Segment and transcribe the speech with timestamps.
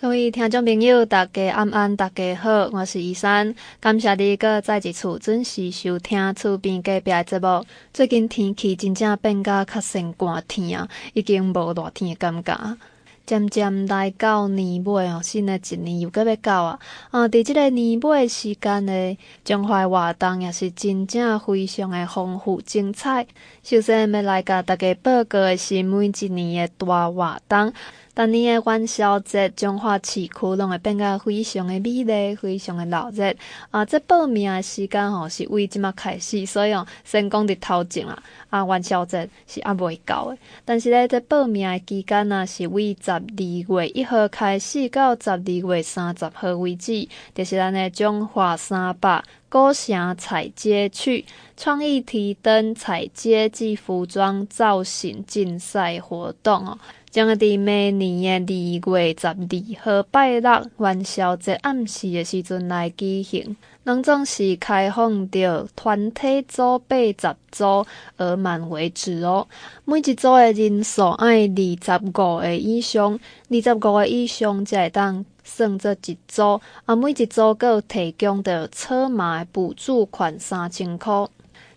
[0.00, 7.62] 各位听众朋友，大家安安，大家好，我是伊珊，感谢你搁再一次准时收听厝边隔壁的节目。
[7.92, 12.78] 最近天气真正变甲较成寒天啊，已经无热天的感觉，
[13.26, 16.78] 渐渐来到年尾哦，新的一年又搁要到啊！
[17.10, 23.26] 啊，伫即个年尾时间呢，中华活动也是真正非常的丰富精彩。
[23.62, 27.70] 首先要来甲大家报告的是每一年的大活动。
[28.14, 33.34] 逐年的元宵节，中华市区拢会变甲非常的美丽，非常的热。
[33.70, 38.22] 啊，这报名的时间吼是为即马开始，所以哦，先讲伫头前啦。
[38.50, 51.24] 啊，元宵节是还未到的，但是咧，这报名的期间呢，是为十二月一号开始到十二月三十号为止，就是咱的中华三百古城踩街区
[51.56, 56.78] 创意提灯踩街及服装造型竞赛活动哦。
[57.10, 59.34] 将伫每年的二月十二
[59.82, 67.84] 号拜六元宵节暗时的时阵来举行，拢总是开放着团体组八十组
[68.16, 69.48] 而满为止哦。
[69.84, 76.60] 每一组的人数爱二十五个以上，二十五个以上才会当算做一组。
[76.84, 81.26] 啊，每一组阁有提供着车马补助款三千块。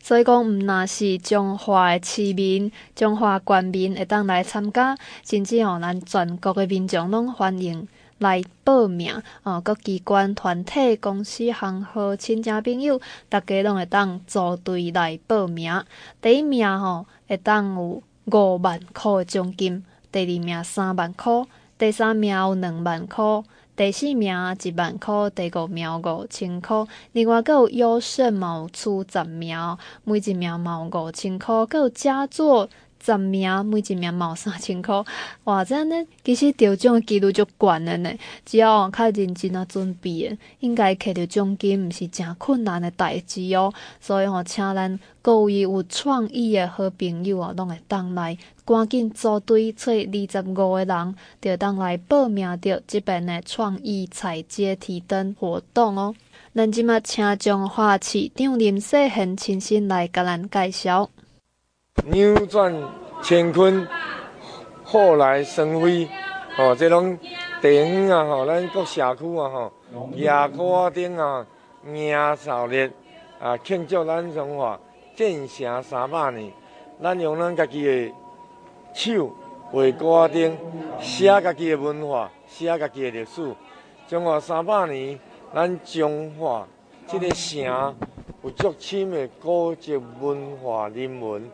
[0.05, 7.87] 所以讲，毋但是中华的市民、中华官民会当来参加，甚至吼咱全国的民众拢欢迎
[8.17, 9.23] 来报名。
[9.43, 15.81] 哦，各机关、团体、公司、行号、亲戚朋友，大家拢会当组队来报名。
[16.21, 21.45] 第一名吼会当有五万块的奖金，第二名三万块，
[21.77, 23.23] 第三名有两万块。
[23.75, 29.57] 第四名一万块，第五名五千块，另外阁有优胜嘛有出十名，
[30.03, 32.69] 每一名嘛五千块，阁有佳作
[33.03, 35.03] 十名，每一名嘛有三千块。
[35.43, 38.13] 哇，这样呢，其实得奖的几率就悬了呢。
[38.45, 43.73] 只要较认真啊准备，应该摕到奖金，毋是诚困难的代志哦。
[43.99, 48.37] 所以吼，请咱各位有创意的好朋友啊，拢会当来。
[48.65, 56.15] 赶紧组队，找二十五个人，就当来报名着这边的创意踩街提灯活动哦。
[56.55, 61.09] 咱即马请中华市长林世贤亲身来甲咱介绍。
[62.01, 62.73] 扭转
[63.21, 63.87] 乾坤，
[64.83, 66.07] 后来生辉，
[66.57, 67.17] 哦，这种
[67.61, 69.71] 地方啊，吼，咱各社区啊，吼，
[70.13, 71.45] 夜歌顶啊，
[71.85, 72.89] 迎草热
[73.39, 74.77] 啊，庆祝咱中华
[75.15, 76.51] 建成三百年，
[77.01, 78.13] 咱用咱家己的。
[78.93, 79.33] 手
[79.71, 80.57] 画歌顶，
[80.99, 83.55] 写家己的文化，写家己的历史。
[84.07, 85.17] 中华三百年，
[85.53, 86.67] 咱中华
[87.07, 87.95] 这个城
[88.43, 91.49] 有足深的古迹文化人文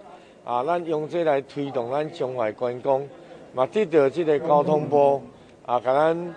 [0.49, 3.07] 啊，咱用这来推动咱中华观光，
[3.53, 5.21] 嘛得到这个交通部
[5.63, 6.35] 啊，给咱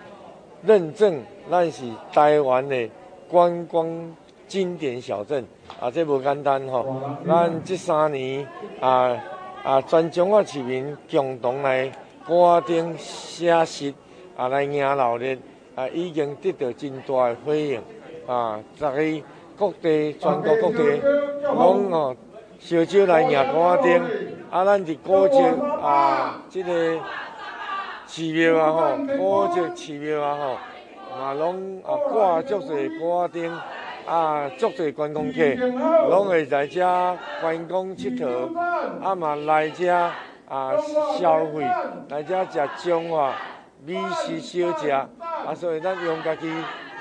[0.61, 1.19] 认证，
[1.49, 2.87] 咱是台湾的
[3.27, 4.15] 观光
[4.47, 5.43] 经典小镇
[5.79, 6.85] 啊，这不简单吼。
[7.25, 8.47] 咱这三年
[8.79, 9.17] 啊。
[9.63, 9.81] 啊！
[9.83, 11.89] 全中华市民共同来
[12.27, 13.93] 歌仔灯写实
[14.35, 15.37] 啊，来迎闹热
[15.73, 17.81] 啊，已经得到真大的回应
[18.27, 18.59] 啊！
[18.77, 19.23] 逐个
[19.57, 21.01] 各地、全国各地
[21.43, 22.13] 拢哦，
[22.65, 24.07] 烧酒来迎歌仔灯
[24.49, 24.63] 啊！
[24.63, 25.37] 咱伫古迹
[25.83, 26.97] 啊，这个
[28.07, 30.57] 寺庙啊吼，古迹寺庙啊吼，
[31.19, 33.59] 嘛拢啊挂足侪歌仔灯。
[34.05, 35.39] 啊，足侪观光客
[36.09, 38.57] 拢会来遮观光佚佗，
[39.03, 40.73] 啊嘛来遮啊
[41.19, 41.65] 消费，
[42.09, 43.33] 来遮食中华
[43.85, 45.07] 美食小食，啊
[45.53, 46.49] 所以咱用家己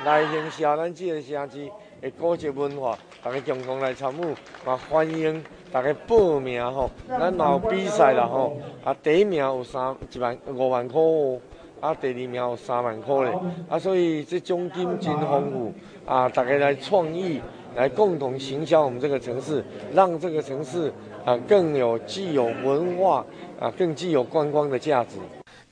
[0.05, 1.71] 来形象咱这个城市
[2.03, 4.35] 的古迹文化，大家共同来参与，
[4.67, 11.01] 嘛欢迎大家报名吼，咱嘛有比赛啦吼，啊第一名有三一万五万块。
[11.81, 13.37] 啊，第二名有三万块嘞，
[13.69, 15.73] 啊，所以这奖金真丰富
[16.07, 16.29] 啊！
[16.29, 17.41] 大家来创意，
[17.75, 20.93] 来共同行销我们这个城市，让这个城市
[21.25, 23.27] 啊更有具有文化
[23.59, 25.17] 啊，更具有观光的价值。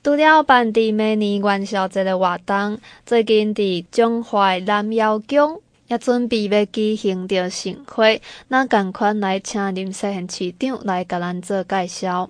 [0.03, 5.61] 除了办的每年元宵节的活动，最近的中华南瑶宫
[5.91, 12.29] 也准备要举行着盛会，那赶快来请林世贤市长来给咱做介绍。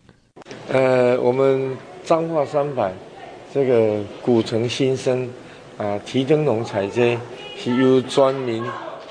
[0.67, 2.91] 呃，我们彰化三百。
[3.53, 5.29] 这个古城新生
[5.77, 7.19] 啊，提灯笼踩街
[7.55, 8.63] 是由专门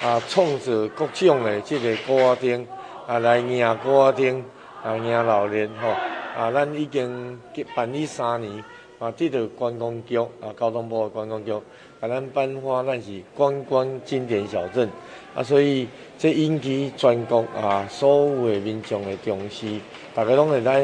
[0.02, 2.66] 啊创造各种的这个歌仔灯
[3.06, 4.44] 啊来迎歌仔灯
[4.82, 5.90] 啊迎老年吼
[6.36, 7.38] 啊，咱已经
[7.76, 8.64] 办理三年
[8.98, 11.52] 啊，得到观光局啊交通部的观光局
[12.00, 14.88] 啊，咱颁发咱是观光经典小镇
[15.34, 15.86] 啊，所以
[16.18, 19.66] 这引起全国啊所有的民众的重视，
[20.14, 20.80] 大家拢会来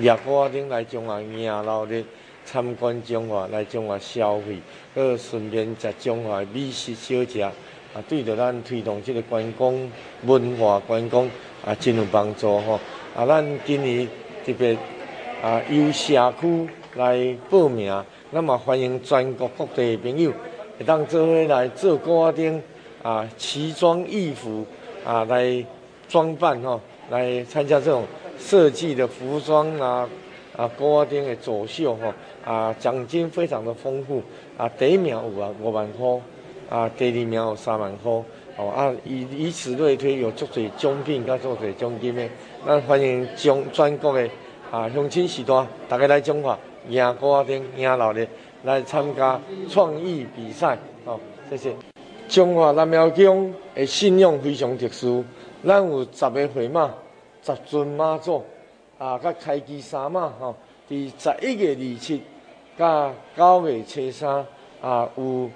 [0.00, 2.04] 迎歌仔灯来中华迎老年。
[2.50, 4.56] 参观中华，来中华消费，
[4.94, 7.52] 搁顺便食中华美食小食，啊，
[8.08, 9.74] 对着咱推动这个观光
[10.24, 11.28] 文化观光
[11.62, 12.80] 啊，真有帮助吼。
[13.14, 14.08] 啊，咱今年
[14.46, 14.74] 特别
[15.42, 17.92] 啊，由社区来报名，
[18.30, 20.30] 那么欢迎全国各地的朋友，
[20.78, 22.62] 会当做伙来做歌仔灯
[23.02, 24.66] 啊，奇装异服
[25.02, 25.64] 啊，来
[26.08, 26.78] 装扮吼，
[27.10, 28.04] 来参加这种
[28.38, 30.08] 设计的服装啊。
[30.54, 32.12] 啊，歌仔灯的走秀吼，
[32.44, 34.20] 啊，奖金非常的丰富，
[34.56, 36.20] 啊，第一名有啊五万块，
[36.68, 38.10] 啊，第二名有三万块，
[38.56, 42.28] 哦，啊，以以此类推，有足侪奖品，甲足侪奖金的，
[42.66, 44.28] 咱欢迎将全国的
[44.70, 46.58] 啊乡亲士大，大家来中华
[46.88, 48.26] 赢歌仔灯，赢老热，
[48.64, 51.18] 来参加创意比赛，哦，
[51.50, 51.74] 谢谢。
[52.28, 55.24] 中华南庙宫的信仰非常特殊，
[55.66, 56.94] 咱有十个回马，
[57.42, 58.44] 十尊妈祖。
[58.98, 60.56] 啊，甲开基三马吼，
[60.90, 62.20] 伫十一月二七，
[62.76, 64.44] 甲九月初三，
[64.82, 65.48] 啊，有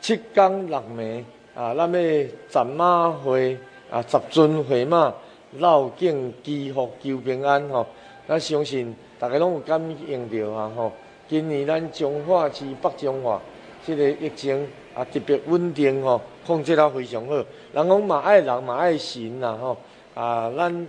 [0.00, 1.24] 七天六暝，
[1.56, 3.58] 啊，咱要站马会，
[3.90, 5.12] 啊，十尊回马
[5.58, 7.84] 绕境祈福求平安吼。
[8.28, 8.94] 咱相信
[9.24, 10.92] 大家拢有感应到啊吼。
[11.26, 13.40] 今年咱彰化市北彰化，
[13.82, 17.34] 即个疫情啊特别稳定吼，控制得非常好。
[17.36, 19.76] 人讲嘛爱人嘛爱神呐吼，
[20.14, 20.86] 啊，咱。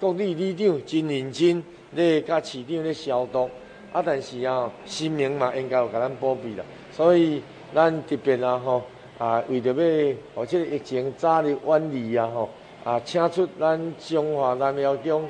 [0.00, 1.60] 各地里长真认真，
[1.92, 3.50] 咧甲市长咧消毒，
[3.92, 7.42] 啊，但是啊，神明嘛应该有甲咱保庇啦，所以
[7.74, 8.82] 咱特别啊吼，
[9.18, 12.48] 啊，为着要哦即个疫情早日远离啊吼，
[12.84, 15.24] 啊，请出咱中华南庙宫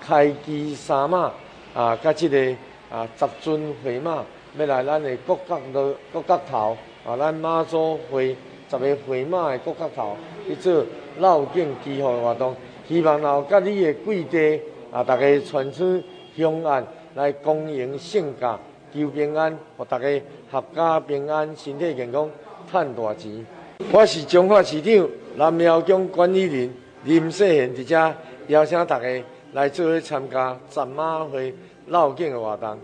[0.00, 1.30] 开基三马
[1.74, 2.38] 啊，甲即个
[2.88, 4.24] 啊十尊火马，
[4.56, 8.36] 要来咱的国角落各角头啊，咱妈祖会
[8.70, 10.16] 十个火马的国角头
[10.46, 10.84] 去做
[11.18, 12.54] 绕境祈福活动。
[12.88, 14.60] 希望后甲你的贵地
[14.92, 16.00] 啊，大家传出
[16.36, 16.86] 香案
[17.16, 18.56] 来恭迎圣驾，
[18.94, 20.06] 求平安，互大家
[20.52, 22.30] 阖家平安，身体健康，
[22.70, 23.44] 赚大钱。
[23.90, 26.72] 我是彰化市长南庙宫管理人
[27.02, 28.14] 林世贤，伫遮
[28.46, 29.08] 邀请大家
[29.54, 31.54] 来做伙参加站马会
[31.86, 32.78] 绕境的活动。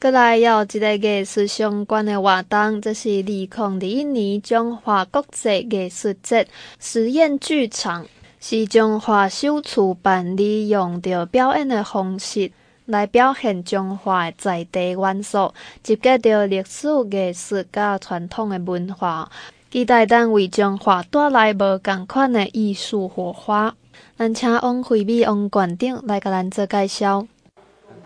[0.00, 6.48] 过来要一个艺术相关的活动，这是二零二一年彰化国际艺术节
[6.80, 8.06] 实验剧场。
[8.40, 12.52] 是彰化首次办理用着表演的方式
[12.86, 19.28] 来表现彰化的在地元素，集结着历史艺术甲传统的文化，
[19.70, 23.74] 期待咱为彰化带来无共款的艺术火花。
[24.16, 27.26] 咱请王惠美王馆长来甲咱做介绍。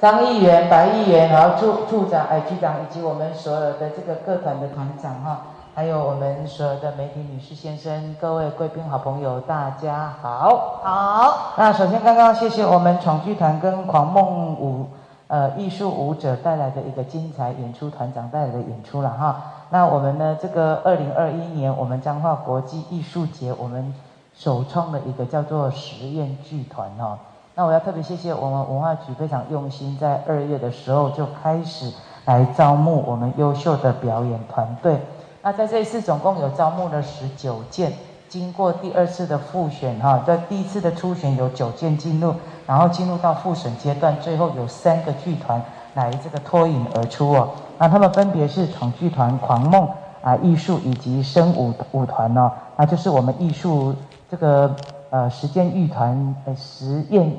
[0.00, 5.42] 张议员、白议员，然后处处长、哎局长，以及我们所有的这个各团的团长哈。
[5.72, 10.80] 还有我们所有的媒体女士、先生、各位贵宾、好朋友，大家好。
[10.82, 11.54] 好。
[11.56, 14.88] 那首先，刚刚谢谢我们闯剧团跟狂梦舞
[15.28, 19.40] 呃艺术舞者带来的一个精彩演出，团长带来的演出了哈。
[19.72, 23.94] 那我们呢，这个二零二一年我们彰化国际艺术节，我们
[24.36, 27.18] 首创的一个叫做实验剧团哈。
[27.54, 31.90] 那我要特别谢谢我们文化局非常用心，在二月的时候就开始
[32.26, 35.00] 来招募我们优秀的表演团队。
[35.40, 37.94] 那在这一次总共有招募了十九件，
[38.28, 42.34] 经过第二次的复选哈，在第一次的初选有九件进入，
[42.66, 45.62] 然后进入到复审阶段，最后有三个剧团
[45.94, 47.50] 来这个脱颖而出哦。
[47.78, 49.88] 那他们分别是闯剧团、狂梦
[50.22, 53.94] 啊艺术以及声舞舞团哦，那就是我们艺术
[54.30, 54.74] 这个
[55.10, 57.34] 呃实践剧团呃实验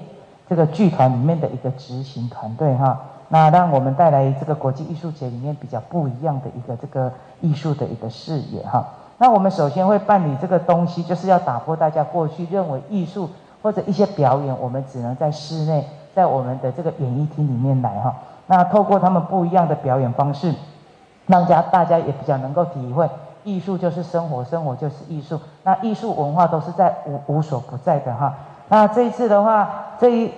[0.50, 3.00] 这个剧团里面的一个执行团队哈。
[3.30, 8.86] 那让我们带来这个国际艺术节里面比较不一样的一个这个艺术的一个视野哈。
[9.18, 13.30] 那我们首先会办理这个东西，就是要打破大家过去认为艺术
[13.62, 15.84] 或者一些表演，我们只能在室内，
[16.14, 18.14] 在我们的这个演艺厅里面来哈。
[18.56, 20.54] 那透过他们不一样的表演方式，
[21.26, 23.10] 让家大家也比较能够体会，
[23.44, 25.40] 艺术就是生活，生活就是艺术。
[25.64, 28.32] 那艺术文化都是在无无所不在的哈。
[28.70, 30.32] 那这一次的话，这一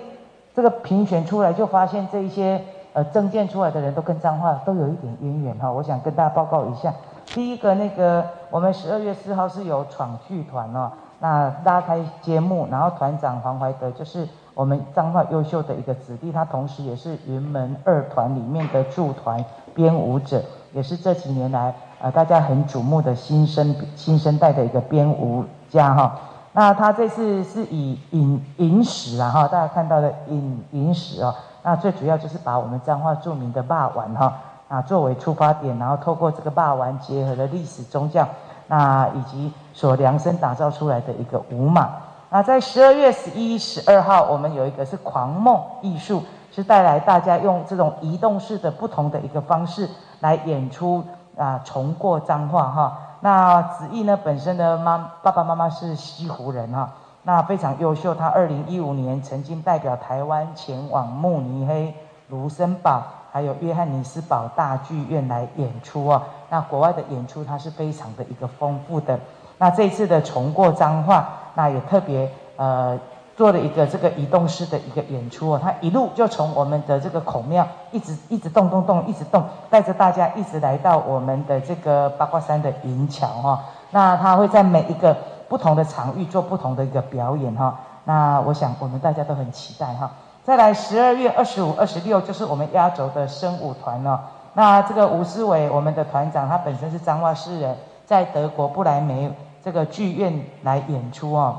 [0.56, 2.62] 这个评选出来就发现这一些。
[2.96, 6.94] 呃，证件出来的人都跟彰化都有一点渊源哈，我想跟大家报告一下。
[7.26, 19.44] 第一个，那个我们十二月四号是有闯剧团哦，那拉开揭幕，然后团长黄怀德就是我们彰化优秀的一个子弟，他同时也是云门二团里面的驻团
[19.74, 26.18] 编舞者，也是这几年来呃大家很瞩目的新生新生代的一个编舞家哈。
[26.54, 31.36] 那他这次是以饮饮食啊哈，大家看到的饮饮食哦。
[31.62, 38.26] 那最主要就是把我们彰化著名的霸丸哈啊作为出发点，然后透过这个霸丸结合了历史宗教，
[38.68, 41.90] 那以及所量身打造出来的一个舞码。
[42.36, 49.90] 那在十二月十一、十二号，我们有一个是狂梦艺术是带来大家用这种移动式的不同的一个方式
[50.20, 51.02] 来演出
[51.38, 53.00] 啊，重过脏话哈。
[53.22, 56.92] 那子毅呢，本身的妈爸爸妈妈是西湖人哈，
[57.24, 58.14] 那非常优秀。
[58.14, 61.96] 他二零一五年曾经代表台湾前往慕尼黑、
[62.28, 63.02] 卢森堡
[63.32, 66.22] 还有约翰尼斯堡大剧院来演出啊。
[66.50, 69.18] 那国外的演出，他是非常的一个丰富的。
[69.58, 72.98] 那这次的重过彰化，那也特别呃。
[73.38, 83.62] 做了一个这个移动式的一个演出哦，他一路就从我们的这个孔庙一直一直动动动，一直动，带着大家一直来到我们的这个八卦山的银桥哈。
[83.92, 85.14] 那他会在每一个
[85.50, 87.78] 不同的场域做不同的一个表演哈。
[88.06, 90.10] 那我想我们大家都很期待哈。
[90.46, 94.18] 再来十二月二十五、二十六就是我们压轴的生舞团哦。
[94.54, 99.32] 那这个吴思维我们的团长，他本身是彰化市人，在德国不莱梅
[99.64, 101.58] 这个剧院来演出哦。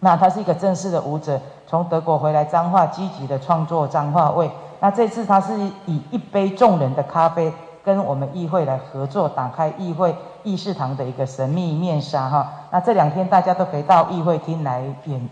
[0.00, 4.50] 那他是一个正式的舞者，从德国回来彰化，积极的创作彰化味。
[4.80, 7.52] 那这次他是以一杯众人的咖啡，
[7.84, 12.52] 跟我们议会来合作，打开议会议事堂的一个神秘面纱哈。
[12.72, 15.30] 那这两天大家都可以到议会厅来演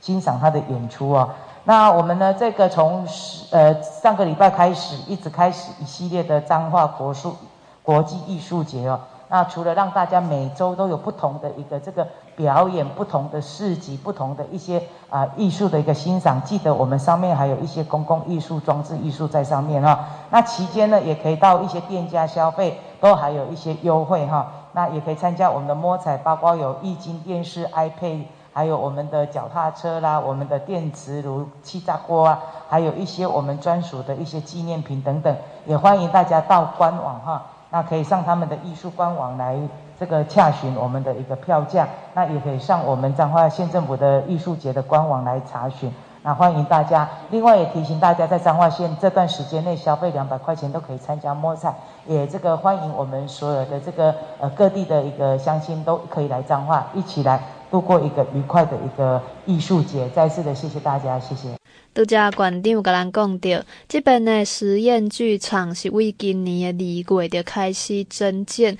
[0.00, 1.28] 欣赏他的演出哦。
[1.64, 3.04] 那我们呢，这个从
[3.50, 7.34] 呃上个礼拜开始，一直开始一系列的彰化国术
[7.82, 9.00] 国际艺术节哦。
[9.32, 20.00] 那除了让大家每周都有不同的一个这个表演，不同的市集，不同的一些啊艺术的一个欣赏，记得我们上面还有一些公共艺术装置艺术在上面哈。
[20.28, 24.52] 那期间呢，也可以到一些店家消费，都还有一些优惠哈。
[24.72, 35.34] 那也可以参加我们的摸彩，包括有液晶电视、iPad，还有我们的脚踏车啦，我们的电磁炉、气炸锅啊，还有一些我们专属的一些纪念品等等，
[35.64, 37.42] 也欢迎大家到官网哈。
[37.72, 39.58] 那可以上他们的艺术官网来
[39.98, 45.90] 这个洽询我们的一个票价，那也可以上我们彰化县政府的艺术节的官网来查询。
[46.24, 51.74] 那欢迎大家，另外也提醒大家，在彰化县这段时间内消费两百块钱都可以参加摸彩，
[52.06, 60.08] 也这个欢迎我们所有的这个呃各地的一个乡亲都可以来彰化，一起来度过一个愉快的一个艺术节。
[60.10, 61.61] 再次的谢谢大家，谢谢。
[61.94, 68.78] 拄则馆长甲咱讲着，即边的实验剧场是为今年的二月就开始增建，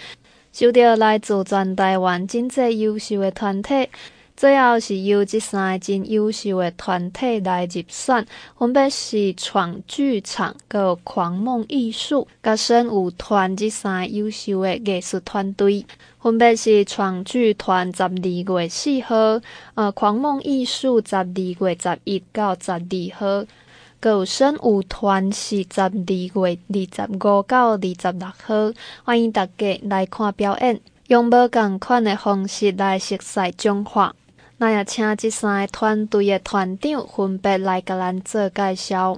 [0.50, 3.90] 收到来自全台湾真济优秀的团体，
[4.37, 8.27] 最后是由这三个真优秀的团体来入选，
[8.59, 15.85] 分别是创剧场、个狂梦艺术、甲生舞团这三个优秀的艺术团队。
[16.21, 19.41] 分别是创剧团十二月四号，
[19.75, 22.81] 呃，狂梦艺术十二月十一到十二
[23.15, 23.45] 号，
[24.03, 28.73] 有生舞团是十二月二十五到二十六号。
[29.05, 34.15] 欢迎大家来看表演，用无共款的方式来熟悉中华。
[34.62, 39.16] 那也请这三个团队的团长分别来给咱做介绍。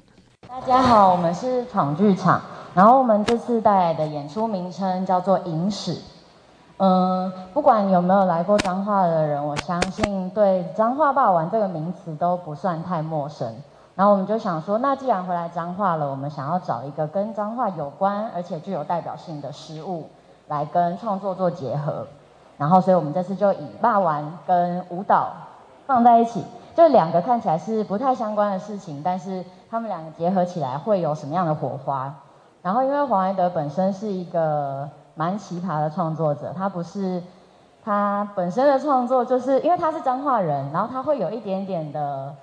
[0.48, 2.40] 大家好，我们是闯剧场，
[2.72, 5.96] 然后我们这次带来的演出名称叫做《影史》。
[6.78, 13.54] 嗯，不管有没有来过彰化的人，我相信对“彰化霸王”这个名词都不算太陌生。
[13.94, 20.08] 然后我们就想说，那既然回来彰化了，我们想要找一个跟彰化有关而且具有代表性的食物
[20.48, 22.06] 来跟创作做结合。
[22.56, 25.32] 然后，所以我们这次就以肉圆跟舞蹈
[25.86, 26.44] 放在一起，
[26.74, 32.14] 就两个看起来是不太相关的事情，但是他们两个结合起来会有什么样的火花？
[32.62, 34.88] 然后，因为黄来德本身是一个。
[35.16, 37.22] 蛮奇葩的创作者，他不是
[37.84, 42.34] 他本身的创作，就是因为他是彰化人，然后他会有一点点的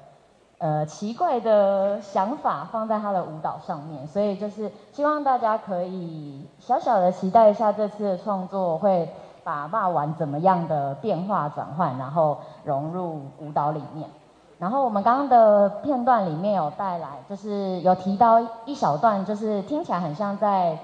[0.57, 9.09] 呃奇怪的想法放在他的舞蹈上面，所以就是希望大家可以小小的期待一下这次的创作会
[9.43, 14.09] 把骂完怎么样的变化转换，然后融入舞蹈里面。
[14.57, 20.77] 然后我们刚刚的片段里面有带来，就是有提到一小段，就是听起来很像在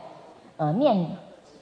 [0.57, 1.09] 呃念。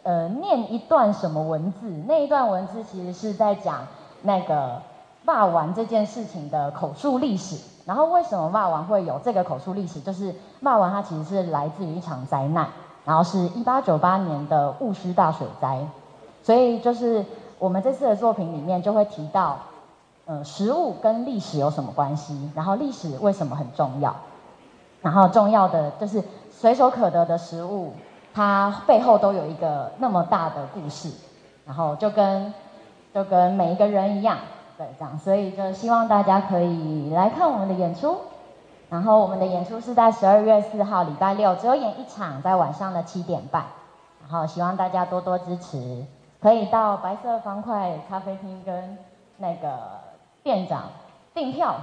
[0.04, 1.90] 呃，念一段什么文字？
[2.08, 3.80] 那一段文字其实是在讲
[4.22, 4.80] 那个
[5.24, 7.58] 骂完这件事情的口述历史。
[7.88, 10.00] 然后为什么骂完会有这个口述历史？
[10.00, 12.68] 就是骂完它其实是来自于一场灾难，
[13.04, 15.80] 然后是一八九八年的雾区大水灾。
[16.46, 17.26] 所以就是
[17.58, 19.58] 我们这次的作品里面就会提到，
[20.28, 22.52] 呃，食物跟历史有什么关系？
[22.54, 24.16] 然后历史为什么很重要？
[25.02, 27.94] 然后重要的就是随手可得的食物。
[28.32, 31.10] 它背后都有一个那么大的故事，
[31.66, 32.54] 然后就跟
[33.14, 34.38] 就跟每一个人一样，
[34.78, 38.18] 对，这样，所以就希望大家可以来看我们的演出。
[38.90, 43.64] 然后我们的演出是在十二月四号礼拜六，只有演一场，在晚上的七点半。
[44.22, 46.06] 然后希望大家多多支持，
[46.46, 48.96] 可以到白色方块咖啡厅跟
[49.36, 49.80] 那个
[50.44, 50.84] 店长
[51.34, 51.76] 订票。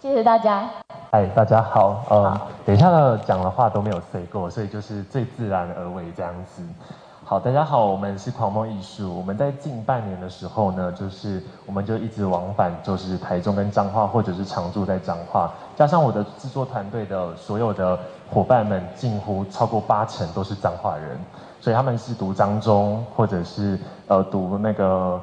[0.00, 0.68] 谢谢大家。
[1.12, 2.02] 嗨，大家好。
[2.10, 6.64] 呃，等一下的，讲的话都没有 say 过，所以就是最自然而为这样子。
[7.28, 9.14] 好，大家好，我们是狂梦艺术。
[9.14, 15.52] 我们在近半年的时候呢，就是我们就一直往返，就是台中跟彰化，或者是常住在彰化。
[15.76, 17.98] 加上我的制作团队的所有的
[18.30, 21.18] 伙伴们，近乎超过八成都是彰化人，
[21.60, 25.20] 所以他们是读彰中，或者是呃读那个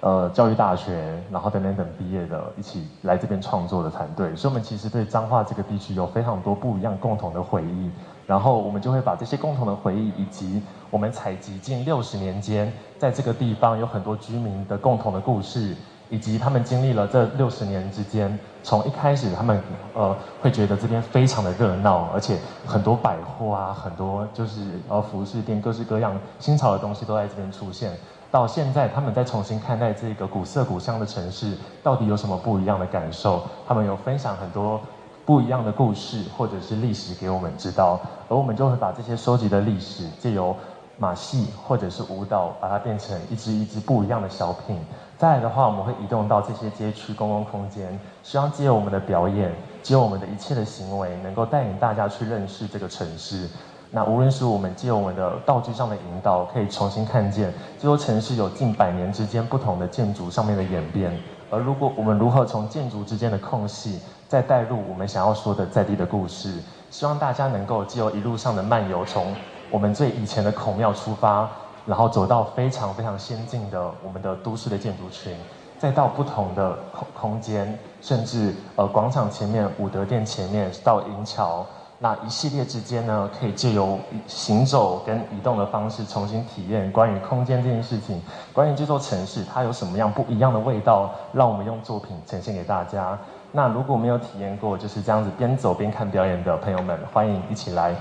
[0.00, 4.32] 呃教育大学，然后等等等毕业的，一起来这边创作的团队。
[4.36, 7.90] 所以，我们其实对彰化这个地区有非常多不一样共同的回忆。
[8.28, 15.76] 然后我们就会把这些共同的回忆，以及我们采集近六十年间，在这个地方有很多居民的共同的故事，
[16.08, 27.92] 以及他们经历了这六十年之间，从一开始他们呃会觉得这边非常的热闹，而且很多百货啊，很多就是呃服饰店，各式各样新潮的东西都在这边出现，
[28.30, 31.52] 到现在他们在重新看待这个古色古香的城市，
[31.82, 33.42] 到底有什么不一样的感受？
[33.66, 34.80] 他们有分享很多。
[35.26, 40.56] 不一样的故事或者是历史给我们知道，而我们就会把这些收集的历史，借由
[40.98, 44.78] 马戏或者是舞蹈，把它变成一支一支不一样的小品。
[45.16, 49.52] 再来的话，我们会移动到这些街区公共空间，希望借我们的表演，
[49.82, 53.48] 借我们的一切的行为，能够带领大家去认识这个城市。
[53.90, 61.10] 那无论是我们借我们的道具上的引导，可以重新看见这座城市有近百年之间不同的建筑上面的演变。
[61.50, 69.34] 而如果我们如何从建筑之间的空隙，再带入我们想要说的在地的故事，希望大家能够借由一路上的漫游，从
[69.70, 71.48] 我们最以前的孔庙出发，
[71.86, 75.36] 然后走到非常非常先进的我们的都市的建筑群，
[75.78, 81.64] 再到不同的空空间，甚至呃广场前面、武德殿前面到银桥，
[81.98, 88.22] 那一系列之间呢，可以借由行走跟移动的方式，重新体验关于空间这件事情，
[88.52, 93.18] 关于这座城市它有什么样不一样的味道，让我们用作品呈现给大家。
[93.50, 97.94] 那如果没有体验过就是这样子边走边看表演的朋友们，欢迎一起来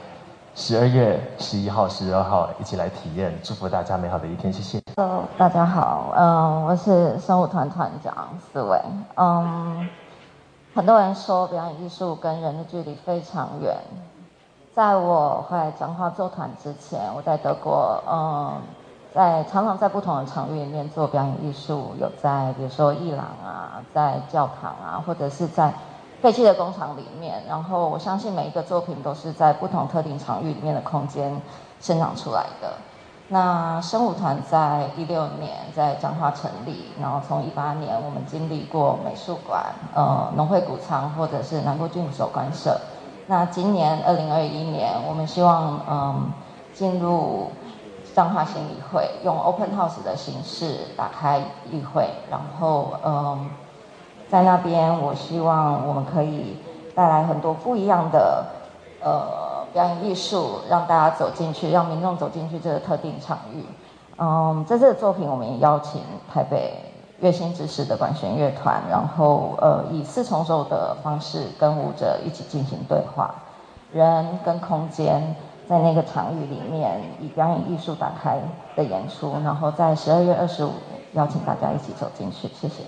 [0.59, 4.81] 十二月十一号、十二号一起来体验，祝福大家美好的一天，谢谢。
[4.95, 8.81] Hello，大家好，嗯，我是生物团团长思维，
[9.17, 9.87] 嗯，
[10.73, 13.77] 很多人说表演艺术跟人的距离非常远，
[14.73, 18.53] 在我回来彰化做团之前，我在德国，嗯。
[19.13, 25.73] 在常常在不同的场域里面做表演艺术，有在比如说伊朗啊，在教堂啊，或者是在
[26.21, 27.43] 废弃的工厂里面。
[27.47, 31.41] 然后我相信每一个作品都是在不同特定场域里面的空间
[31.79, 32.73] 生长出来的。
[33.29, 42.79] 那生舞团在一六年在彰化成立，然后从一八年我们经历过美术馆、呃农会谷仓或者是南国军武馆舍。
[43.27, 46.31] 那今年二零二一年，我们希望嗯
[46.73, 47.51] 进入。
[48.15, 51.37] 彰化新艺会用 open house 的形式打开
[51.69, 53.47] 艺会，然后嗯，
[54.29, 56.57] 在那边我希望我们可以
[56.93, 58.45] 带来很多不一样的
[59.01, 63.63] 呃表演艺术，让大家走进去，让民众走进去这个特定场域。
[64.17, 66.01] 嗯，在这个作品，我们也邀请
[66.33, 66.73] 台北
[67.19, 73.33] 乐心之士的管弦乐团，然后呃以四重奏的方式跟舞者一起进行对话，
[73.91, 75.35] 人跟空间。
[75.69, 78.39] 在那个场域里面，以表演艺术打开
[78.73, 80.71] 的演出，然后在十二月二十五
[81.11, 82.83] 邀请大家一起走进去，谢谢。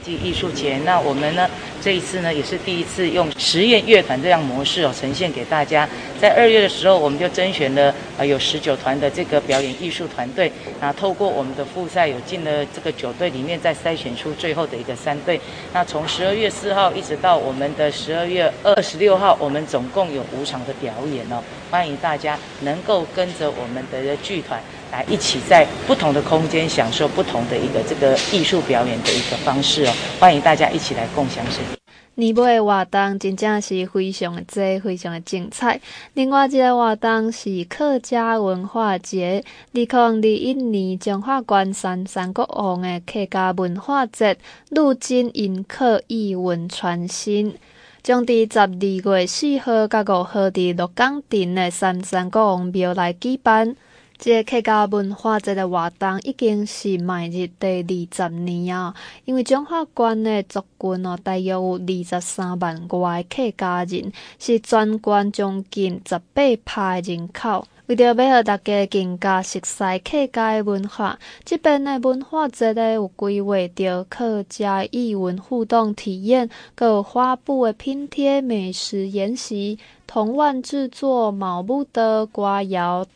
[0.00, 1.46] 国际艺术节，那我们呢
[1.82, 5.86] 这一次呢也是第一次用实验乐团这样模式哦呈现给大家。
[6.18, 15.38] 在二月的时候，我们就甄选了呃有十九团的这个表演艺术团队，那透过我们的复赛，有进了这个九队里面，再筛选出最后的一个三队。
[15.74, 24.58] 那从十二月四号一直到我们的十二月二十六号，我们总共有五场的表演哦，欢迎大家能够跟着我们的剧团。
[24.90, 31.78] 来一起在不同的空间享受不同的一个这个艺术表演的一个方式哦，欢迎大家一起来共享盛举。
[32.16, 35.80] 年尾的活动真正是非常的多，非常的精彩。
[36.12, 44.36] 另外一个活动是客家文化节，二零二一年彰化关山三国王的客家文化节，
[44.68, 47.54] 路经迎客艺文传新，
[48.02, 53.76] 将伫十二月四号到五号伫鹿港镇的三山国王庙来举办。
[54.22, 57.80] 这个客家文化节的活动已经是迈入第
[58.12, 58.94] 二十年啊！
[59.24, 67.66] 因为彰化县的族群哦，大约有二十三万外客家人，是全县将近十八趴人口。
[67.86, 83.06] 为着要让大家更加熟悉客家的文化，这边的文化节呢有规划着客家艺文互动体验，阁有花布的拼贴、美食研习、铜碗制作、毛布的歌谣。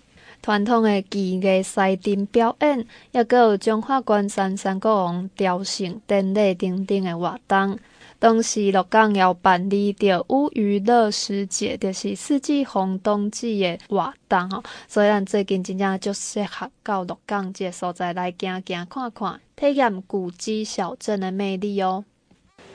[0.44, 7.78] 传统的技艺赛阵表演，也阁有中华关山三国王雕像典礼等等的活动。
[8.18, 22.04] 当时鹿港要办理着乌娱乐世界，就是四季风冬季的活动吼，所以咱最近真正就适合到鹿港这个所在来行行看看，体验古迹小镇的魅力哦。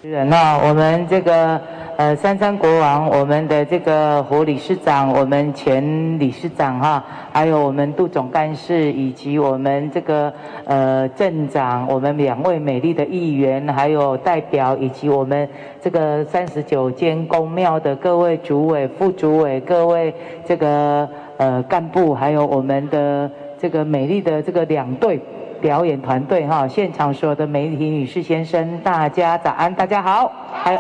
[0.02, 1.60] 人啊，我们这个
[1.98, 10.34] 呃三山国王，我们的这个胡理事长，我们前理事长哈，还有我们杜总干事，以及我们这个
[10.64, 15.46] 呃镇长，我们两位美丽的议员，还有代表，以及我们
[15.82, 20.14] 这个三十九间宫庙的各位主委、副主委，各位
[20.46, 25.20] 这个呃干部，还有我们的这个美丽的这个两队。
[25.62, 30.32] 表演团队哈，现场所有的媒体女士先生，大家早安，大家好。
[30.52, 30.80] 还有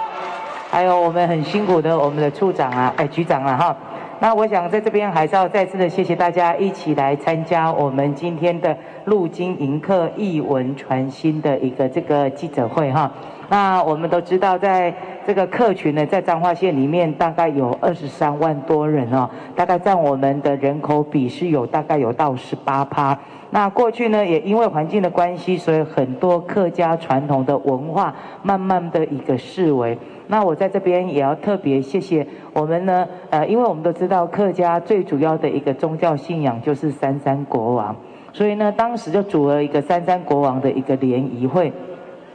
[0.70, 3.78] 还有我们很辛苦的我们的处长啊，哎局长啊哈。
[4.22, 13.10] 那我想在这边还是要再次的谢谢大家一起来参加我们今天的路经迎客艺文传新的一个这个记者会哈。
[13.48, 14.94] 那我们都知道，在
[15.26, 23.18] 这个客群呢，在彰化县里面大概有二十三万多人哦，大概占我们的人口比是有大概有到十八趴。
[23.52, 29.98] 那过去呢，也因为环境的关系，所以很多客家传统的文化慢慢的一个式微。
[30.28, 37.96] 那我在这边也要特别谢谢我们呢，呃，因为我们都知道客家最主要的一个宗教信仰就是三山国王，
[38.32, 41.74] 所以呢，当时就组了一个三山国王的一个联谊会，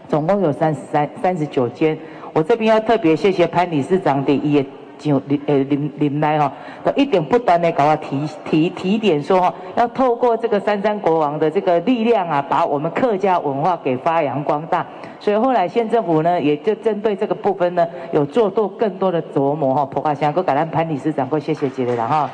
[0.09, 1.96] 总共有三十三三十九间。
[2.33, 4.66] 我这边要特别谢谢潘理事长的也。
[5.10, 6.50] 就林呃林林来哈，
[6.82, 14.86] 都一点不断的搞啊提提提点说哈，要透过这个三山国王的这个力量啊，把我们客家文化给发扬光大。
[15.20, 19.84] 所以后来县政府呢，也就针对这个部分呢，有做多更多的琢磨哈。
[19.86, 22.30] 普华祥，我感恩潘理事长，过谢谢几位了哈。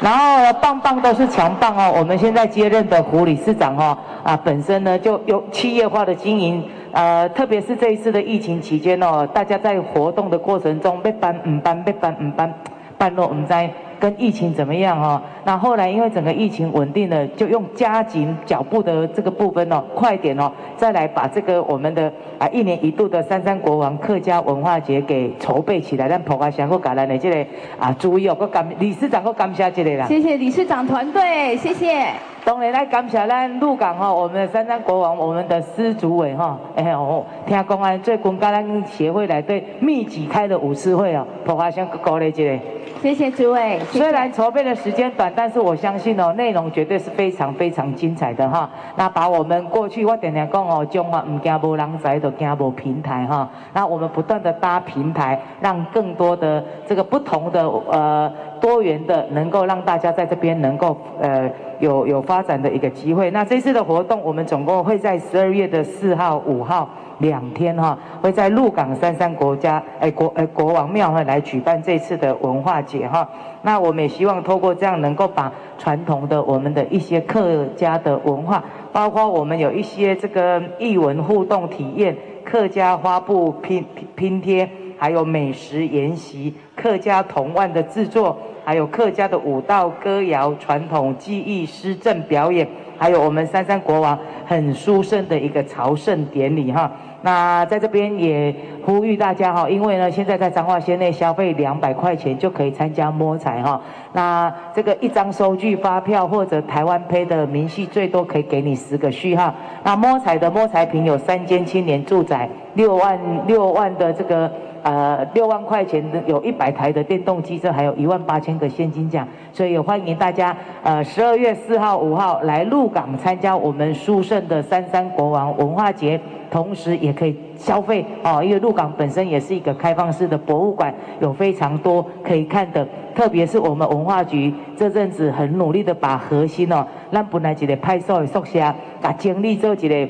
[0.00, 6.64] 然后棒棒都是强棒哦，我们现在接任的胡理事长哈啊，本身呢就有企业化的经营。
[6.92, 12.52] 呃，特别是这一次的疫情期间哦，大家在活动的过程中被办唔办，被办唔办，
[12.98, 13.70] 办落唔在。
[14.00, 15.22] 跟疫情怎么样哈？
[15.44, 26.08] 那后来因为整个疫情稳定了，就用加紧脚步的这个部分哦，快点哦，再来把这个我们的啊一年一度的三山国王客家文化节给筹备起来。
[26.08, 27.46] 让婆华祥和橄榄的这个
[27.78, 30.06] 啊注意哦，我感理事长我感谢这个啦。
[30.06, 32.06] 谢谢理事长团队，谢谢。
[32.44, 42.58] 当然来感谢咱鹿港哈，我们的三山国王，我们的司主委哈，哎哦，听公安，最近跟咱协会来对密集开的舞狮会哦，婆华祥鼓励这个。
[43.02, 43.78] 谢谢诸位。
[43.92, 48.68] 虽然筹备的时间短，但是我相信哦，内容绝对是非常非常精彩的哈。
[48.96, 53.48] 那把我们过去我点点讲哦，中华唔惊无人才，都惊无平台哈。
[53.72, 63.30] 那我们不断的搭平台，让更多的这个不同的呃多元的，能够让大家在这边能够呃有有发展的一个机会。
[63.30, 66.88] 那这次的活动，我们总共会在十二月的四号、五号。
[67.20, 73.28] 两天哈，会在鹿港三山国家哎国哎国王庙会来举办这次的文化节哈。
[73.60, 92.66] 那我们也希望透过这样，能够把传统的我们的一些客家的文化，包括我们有一些这个艺文互动体验、客家花布拼拼贴，还有美食研习、客家童玩的制作，还有客家的舞蹈、歌谣、传统技艺、诗政表演，
[92.98, 96.90] 还有我们三山国王很殊胜的一个朝圣典礼哈。
[97.22, 103.80] 那在这边也呼吁大家哈，因为呢，现在在彰化县内消费两百块钱就可以参加摸彩哈。
[104.12, 109.54] 那这个一张收据发票或者台湾胚的明细，最多可以给你十个序号。
[109.84, 114.50] 那摸彩的摸彩品有三间青年住宅，六万六万的这个。
[114.82, 126.18] 呃，六万块钱的有一百台的电动机车，还有一万八千个现金奖，所以也欢迎大家呃十二月四号、五号来鹿港参加我们殊胜的三山国王文化节，
[126.50, 140.08] 同时也可以消费哦，因为鹿港本身也是一个开放式的博物馆，有非常多可以看的，特别是我们文化局这阵子很努力的把核心哦，让本来一个派出所的宿舍，把精力做一个。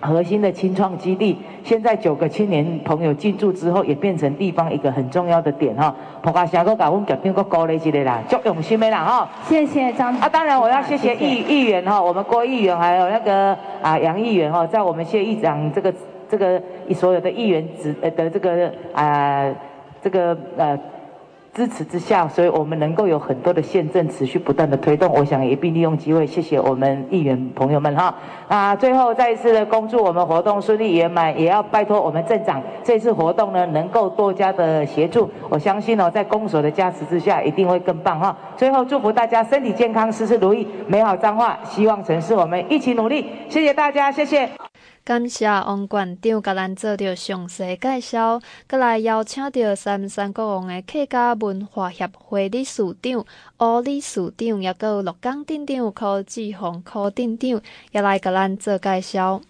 [0.00, 5.94] 核心的青创基地，现在九个青年朋友进驻之后，也变成地方一个很重要的点哈。
[6.22, 9.28] 普华祥哥搞我们决定个鼓励之类啦，就用心的啦哈。
[9.46, 15.92] 谢谢张啊，当然我要谢谢议议员哈，我们郭议员还有那个啊杨议员哈，在我们谢议长这个
[16.28, 16.60] 这个
[16.94, 19.46] 所有的议员职呃的这个啊
[20.02, 20.78] 这个呃。
[21.52, 25.12] 支持之下，所以我们能够有很多的县政持续不断的推动。
[25.12, 28.14] 我想也并利用机会，谢谢我们议员朋友们哈。
[28.48, 35.28] 啊最后再一次的恭祝我们活动顺利圆满，也要拜托我们镇长，这次活动呢能够多加的协助。
[35.48, 38.36] 我相信哦，在公所的加持之下，一定会更棒哈。
[38.56, 43.26] 最后祝福大家身体健康，事事如意，美好彰化，希望城市我们一起努力。
[43.48, 44.59] 谢谢大家，谢谢。
[45.10, 53.24] 感谢王馆长甲咱做着详细介绍，阁来邀请着三山国王的客家文化协会理事长、
[53.58, 59.40] 吴理事长，也阁有鹿港镇长柯志宏柯镇长，也来甲咱做介绍。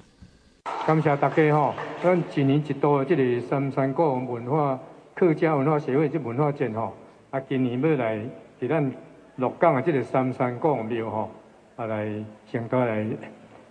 [0.87, 4.81] 感谢大家吼，咱一年一度的这个三山国王文化
[5.15, 6.95] 客家文化协会这文化节吼，
[7.29, 8.19] 啊，今年要来
[8.59, 8.91] 伫咱
[9.37, 11.31] 鹿港的这个三山国王庙吼，
[11.77, 12.09] 啊来
[12.51, 13.05] 承托来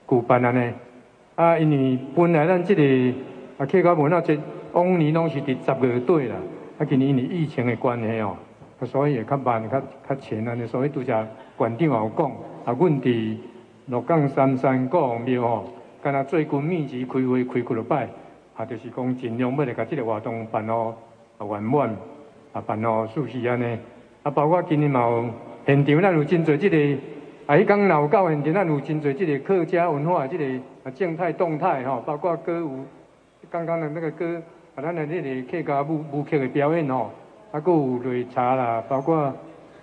[0.08, 0.72] 举办安尼。
[1.40, 2.84] 啊，因为本来咱这个
[3.58, 4.38] 啊客家文化节
[4.74, 6.36] 往年拢是伫十月底啦，
[6.78, 8.36] 啊今年因为疫情的关系哦，
[8.78, 11.26] 啊所以会较慢、较较浅安尼，所以拄则
[11.56, 12.30] 馆长也有讲，
[12.66, 13.38] 啊，阮伫
[13.86, 15.70] 鹿港三山国王庙吼，
[16.04, 18.10] 敢若最近密集开会开几落摆，
[18.58, 20.94] 啊，就是讲尽量要来甲这个活动办哦
[21.38, 21.90] 啊圆满，
[22.52, 23.78] 啊办哦舒适安尼，
[24.24, 25.26] 啊包括今年嘛有
[25.66, 27.02] 现场咱有真侪这个。
[27.50, 27.56] 啊！
[27.56, 30.46] 迄讲老到现场，咱有真侪即个客家文化，即个
[30.84, 32.86] 啊静态、动态吼，包括歌舞，
[33.50, 34.40] 刚刚的那个歌，
[34.76, 37.10] 啊，咱的迄个客家舞舞剧的表演吼，
[37.52, 39.34] 啊，阁有擂茶啦，包括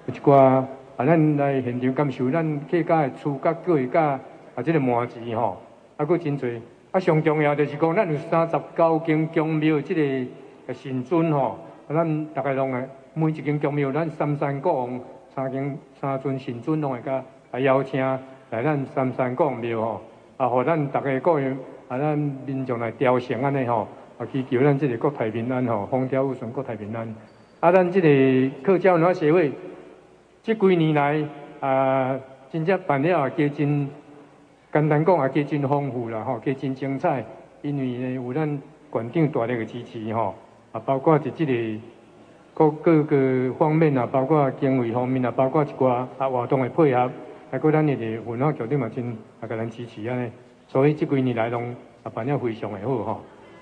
[0.07, 4.20] 有一寡啊，咱来现场感受咱客家的厝角粿甲
[4.55, 5.57] 啊，即个麻糍吼，
[5.96, 6.61] 啊，阁真侪。
[6.92, 9.92] 啊，上重要就是讲，咱有三十九间宫庙，即
[10.68, 15.00] 个神尊吼，啊，咱大概拢个每一间宫庙，咱三山国王
[15.35, 17.20] 三间三尊神尊拢会甲。
[17.57, 17.99] 啊，邀请
[18.51, 20.01] 来咱三山国王庙吼，
[20.37, 21.57] 啊，互咱逐个各样
[21.88, 23.88] 啊，咱民众来雕像安尼吼，
[24.19, 27.14] 啊，祈求咱即个国泰民安吼，风调雨顺，国泰民安。
[27.61, 29.51] 啊，咱即个客家文化协会，
[30.42, 31.25] 即几年来
[31.61, 32.21] 啊，
[32.53, 33.88] 真正办了也加真，
[34.71, 37.25] 简单讲也加真丰富啦吼，加真精彩。
[37.62, 40.35] 因为呢，有咱馆长大力的支持吼，
[40.73, 41.83] 啊，包括伫即个
[42.53, 47.11] 各各个方面啊，包括经费方面啊，包括一寡啊活动的配合。
[47.50, 47.94] 还过咱的
[48.26, 50.30] 文化局长嘛，真啊，甲咱支持安尼，
[50.66, 53.20] 所以这几年来拢啊办了非常的好吼。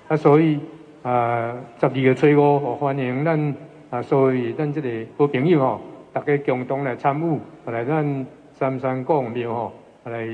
[0.09, 0.59] 啊，所以
[1.03, 3.55] 啊，十二月初五，欢迎咱
[3.91, 5.81] 啊，所以咱这个好朋友吼，
[6.13, 7.39] 大家共同来参与，
[7.71, 9.73] 来咱三山国王庙吼，
[10.05, 10.27] 来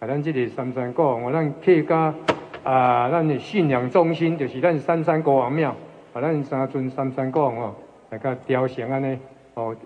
[0.00, 2.14] 来咱这个三山国王，咱客家
[2.64, 5.76] 啊，咱的信仰中心就是咱三山国王庙，
[6.14, 7.74] 啊，咱三尊三山国王吼，
[8.10, 9.18] 来甲雕像安尼
[9.54, 9.76] 哦。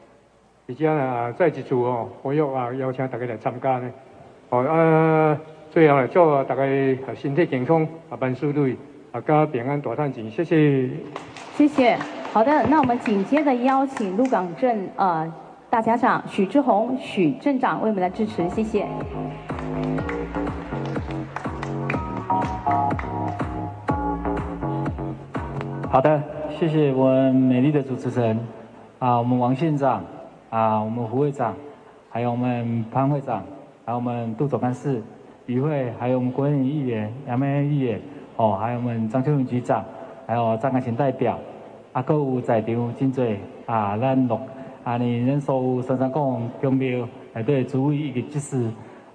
[0.69, 3.91] 而且啊，再一次哦，我要啊邀请大家来参加呢。
[4.49, 5.37] 好啊，
[5.71, 6.63] 最后来祝大家
[7.17, 8.77] 身体健康，啊万事如意，
[9.11, 10.31] 啊家平安大赚钱。
[10.31, 10.89] 谢谢。
[11.57, 11.99] 谢谢。
[12.33, 15.31] 好的，那我们紧接着邀请鹿港镇呃
[15.69, 18.87] 大家长许志宏许镇长为我们来支持，谢谢。
[25.91, 28.39] 好的，谢谢我们美丽的主持人
[29.01, 30.05] 啊，我们王县长。
[30.53, 31.55] 啊，我们胡会长，
[32.11, 33.43] 还有我们潘会长，
[33.87, 35.03] 还有我们杜总干事
[35.47, 37.99] 于会，还有我们国会议员杨梅议员，
[38.37, 39.83] 哦，还有我们张秋云局长，
[40.27, 41.39] 还有张凯墙代表，
[41.95, 43.25] 啊，各有在场真多
[43.65, 44.39] 啊，咱录
[44.85, 48.71] 啊，你人所有三山国王宫庙来对主委以及祭司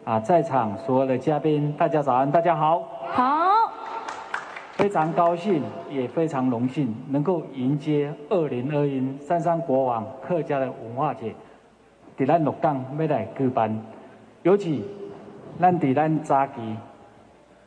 [0.05, 2.81] 啊，在场所有的嘉宾，大家早安，大家好。
[3.11, 3.46] 好。
[4.77, 11.33] 非常高兴，也非常荣幸，能够迎接二零二一三山国王客家的文化节，
[12.15, 13.75] 伫咱鹿港要来举办。
[14.43, 14.83] 尤其
[15.59, 16.53] 咱伫咱早期，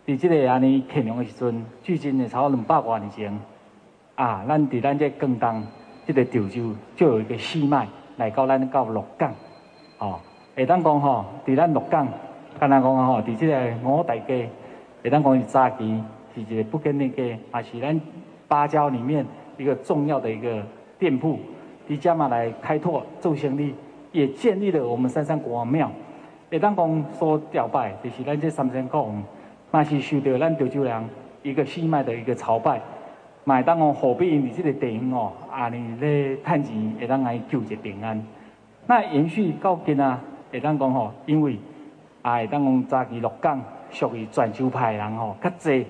[0.06, 3.36] 伫这个安尼乾隆的时阵，距今也超两百多年前，
[4.14, 5.64] 啊，咱伫咱这广东
[6.06, 9.34] 这个潮州就有一个戏脉来到咱到鹿港，
[9.98, 10.20] 哦，
[10.54, 12.06] 会当讲吼，伫咱鹿港，
[12.60, 14.48] 敢若讲吼，伫这个五大街，
[15.02, 16.00] 会当讲是早期。
[16.34, 18.00] 是一个不跟那个，啊是咱
[18.48, 19.24] 芭蕉里面
[19.56, 20.62] 一个重要的一个
[20.98, 21.38] 店铺，
[21.88, 23.74] 伫遮嘛来开拓做生意，
[24.12, 25.90] 也建立了我们三山国王庙。
[26.50, 29.22] 会当讲所吊拜，就是咱这三山国王，
[29.70, 31.04] 嘛是受到咱潮州人
[31.42, 32.80] 一个血脉的一个朝拜。
[33.44, 38.20] 嘛会当讲何必因这个电影哦，啊你咧趁钱会当来求一平安。
[38.86, 40.18] 那延续到今仔，
[40.50, 41.56] 会当讲吼，因为
[42.22, 45.86] 啊会当讲早期鹿港属于泉州派的人吼较济。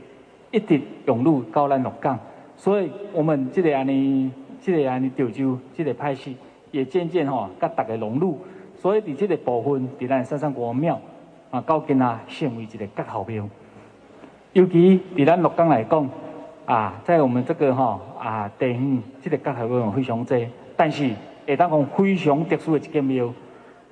[0.51, 2.19] 一直涌入到咱鹿港，
[2.57, 6.37] 所以我们这个安尼，这个安尼潮州这个派系
[6.73, 8.37] 也渐渐吼甲大家融入，
[8.75, 11.01] 所以伫这个部分，伫咱三山国王庙
[11.51, 13.49] 啊，到今仔成为一个国号庙。
[14.53, 16.11] 尤其伫咱鹿港来讲
[16.67, 20.37] 啊，在我们这个吼啊地方，这个国号庙非常多，
[20.77, 21.09] 但是
[21.47, 23.33] 会当讲非常特殊的一间庙，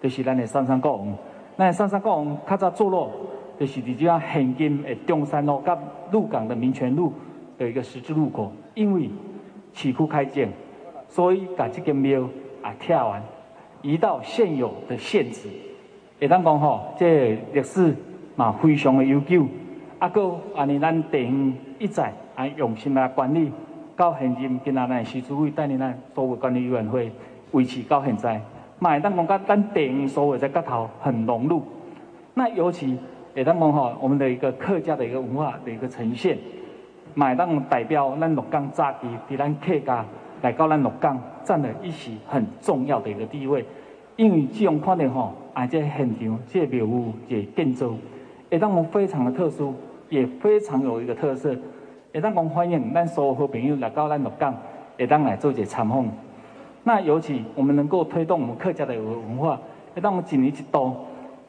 [0.03, 1.17] 就是咱的三山国王。
[1.57, 3.11] 咱三山国王较早坐落。
[3.59, 5.77] 就是伫这现今诶中山路甲
[6.13, 7.13] 鹿港的民权路
[7.59, 9.11] 的一个十字路口，因为
[9.75, 10.49] 市区开建，
[11.09, 12.23] 所以把这个庙
[12.63, 13.23] 啊拆完，
[13.83, 15.49] 移到现有的现址。
[16.21, 17.95] 会当讲吼，这历史
[18.37, 19.47] 嘛非常的悠久，
[19.99, 23.51] 啊，搁安尼咱地方一再啊用心来管理，
[23.97, 27.11] 到现今今仔日徐主委带领咱所有管理委员会
[27.53, 28.41] 维持到现在，
[28.79, 31.63] 嘛会当讲甲咱地方所有在角头很融入。
[32.35, 32.97] 那尤其
[33.35, 36.39] 会当讲吼，我们的一个客家的一个文化的一个呈现，
[37.15, 40.05] 嘛会当代表咱鹿港早期伫咱客家
[40.43, 43.65] 来到咱鹿港占了一席很重要的一个地位。
[44.17, 47.97] 因为这种看点吼，啊，这现场这庙宇这建筑，
[48.51, 49.73] 会当讲非常的特殊，
[50.09, 51.55] 也非常有一个特色。
[52.13, 54.53] 会当讲欢迎咱所有好朋友来到咱鹿港，
[54.99, 56.05] 会当来做一个参访。
[56.83, 59.61] 那尤其我们能够推动我们客家的文化，
[59.95, 60.97] 会当我们一年一度，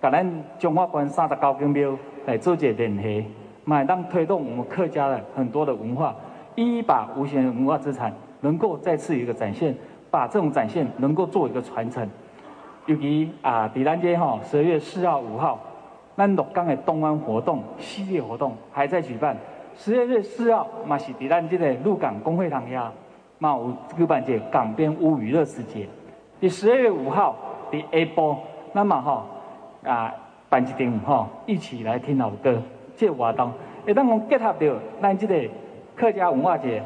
[0.01, 1.93] 甲咱中华关三十九间庙
[2.25, 3.25] 来做一个联系，
[3.65, 6.15] 嘛会当推动我们客家的很多的文化，
[6.55, 9.75] 一一把无形的文化资产能够再次一个展现，
[10.09, 12.07] 把这种展现能够做一个传承。
[12.85, 15.59] 尤其啊，伫咱这吼十二月四号、五号，
[16.15, 19.35] 咱鹿港的东湾活动系列活动还在举办。
[19.75, 22.89] 十二月四号嘛是伫咱这个鹿港公会堂呀，
[23.37, 25.85] 嘛有举办一个港边乌鱼乐时节。
[26.39, 27.35] 第十二月五号
[27.69, 28.37] 第 A 波，
[28.71, 29.25] 那么吼
[29.83, 30.13] 啊
[30.49, 32.61] 办一场吼一起来听老歌
[32.95, 33.51] 这个活动，
[33.85, 35.49] 会当讲结合着咱这个
[35.95, 36.81] 客家文化节，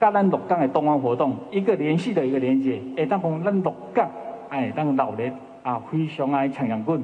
[0.00, 4.08] 甲咱鹿港的东方活动一个联系的一个连接，会当讲咱鹿港。
[4.48, 5.24] 哎，当老热
[5.64, 7.02] 啊，非常爱抢阳棍，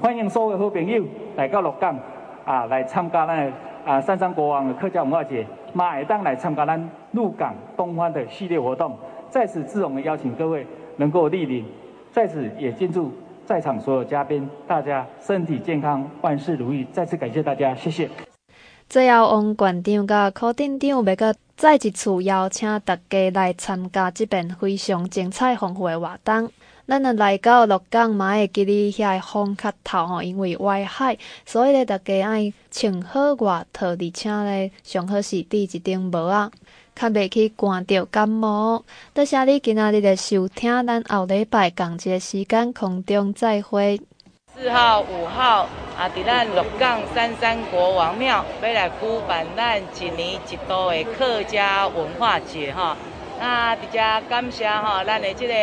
[0.00, 1.98] 欢迎所有好朋友来到鹿港
[2.44, 3.52] 啊，来参加咱
[3.84, 8.96] 啊三山国王的客家文化节，嘛会当来参加咱鹿港东方的系列活动。
[9.28, 10.64] 在此，自容的邀请各位
[10.96, 11.64] 能够莅临，
[12.12, 13.10] 在此也敬祝
[13.46, 16.86] 在场所有嘉宾大家身体健康，万事如意。
[16.92, 18.08] 再次感谢大家，谢谢。
[18.88, 26.50] 最后，王馆长甲柯店长要个再一次邀请大家来参加这边非常精彩丰富的活动。
[26.86, 36.50] 咱若来到鹿港，嘛会记得遐风较透吼，因为外海，所以咧大家爱穿好外套，而且咧上好是戴一顶帽啊，
[36.94, 38.84] 较袂去寒着感冒。
[39.12, 44.00] 多谢你今仔日的收听，咱后礼拜同一个时间空中再会。
[44.56, 48.94] 四号、五号啊，伫咱鹿港三山国王庙要来举
[49.26, 52.96] 办咱一年一度的客家文化节哈。
[53.40, 55.54] 那比较感谢哈，咱的这个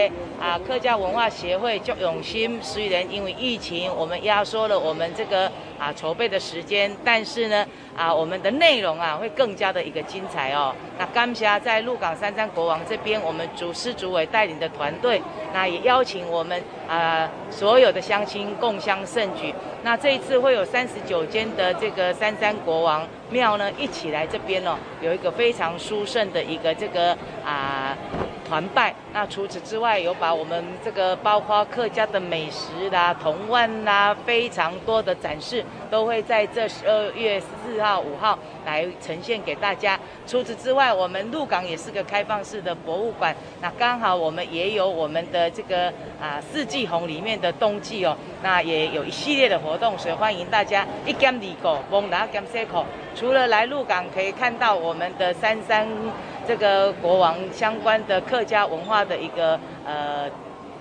[0.41, 5.49] 啊客家文化协会足用心，虽然因为疫情，我们压缩了我们这个
[5.81, 7.65] 啊筹备的时间，但是呢
[7.97, 10.71] 啊我们的内容啊会更加的一个精彩哦。
[10.99, 15.19] 那甘霞在鹿港三山国王这边，我们主师主委带领的团队，
[15.51, 19.51] 那也邀请我们啊所有的乡亲共襄盛举。
[19.81, 27.97] 那这一次会有三十九间的这个三山国王庙呢一起来这边哦，有一个非常殊胜的一个这个啊
[28.51, 28.93] 团拜。
[29.13, 39.97] 那除此之外，有把我们这个包括客家的美食啦、童玩啦，非常多的展示，都会在这十二月四号、五号来呈现给大家。
[40.27, 45.87] 除此之外，我们鹿港也是个开放式的博物馆，那刚好我们也有我们的这个
[46.21, 52.85] 啊四季红里面的冬季哦，那也有一系列的活动，所以欢迎大家一兼二顾，蒙拿兼三口。
[53.15, 55.87] 除了来鹿港可以看到我们的三山
[56.51, 60.29] 这个国王相关的客家文化的一个呃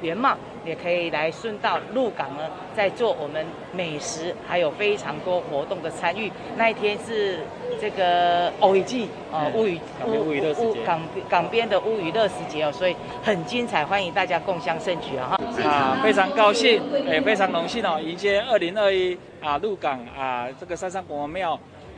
[0.03, 2.43] 原貌，也可以来顺道鹿港呢，
[2.75, 6.29] 在做我们美食，还有非常多活动的参与。
[6.57, 7.39] 那一天是
[7.81, 15.39] 这个乌鱼季啊，乌鱼乌鱼乌港港边的乌鱼乐时节哦，所以很精彩，欢迎大家共襄盛举啊！
[15.65, 21.57] 啊，非常高兴，也非常荣幸哦，迎接二零二一啊鹿港啊这个三山国王庙。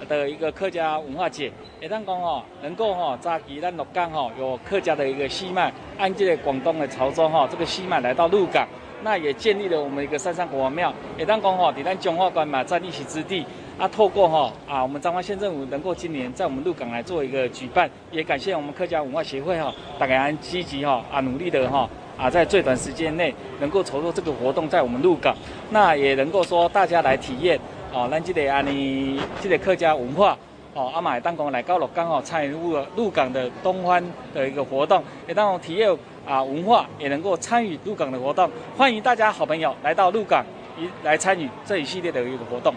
[0.08, 8.66] 的一个客家文化节，也当讲哦，能够哈早期咱鹿港哈有客家的一个西脉，按这个广东的潮州哈这个西脉来到鹿港，
[9.02, 10.92] 那也建立了我们一个三山国王庙。
[11.16, 13.44] 也当讲哈，在咱中华关嘛占一席之地，
[13.78, 21.88] 啊，透过哈啊我们彰化县政府能够今年在我们鹿港来做一个举办，也感谢我们客家文化协会哈，大家积极哈啊努力的哈
[22.18, 25.34] 啊在最短时间内能够筹措这个活动在我们鹿港，
[25.70, 27.58] 那也能够说大家来体验。
[27.94, 30.34] 哦，咱这个安尼，这个客家文化，
[30.72, 34.02] 哦，阿买当讲来到鹿港哦，参与鹿鹿港的东欢
[34.32, 35.94] 的一个活动，也当体验
[36.26, 40.42] 啊文化，也能够参与入港的活动，欢迎大家好朋友来到鹿港，
[40.78, 42.74] 一来参与这一系列的一个活动。